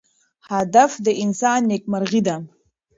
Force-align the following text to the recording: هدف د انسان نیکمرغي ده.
هدف 0.51 0.91
د 1.05 1.07
انسان 1.23 1.59
نیکمرغي 1.71 2.21
ده. 2.27 2.35